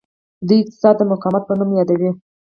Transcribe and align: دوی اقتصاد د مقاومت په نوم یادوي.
دوی 0.47 0.59
اقتصاد 0.63 0.95
د 0.97 1.01
مقاومت 1.11 1.43
په 1.45 1.53
نوم 1.59 1.69
یادوي. 1.79 2.11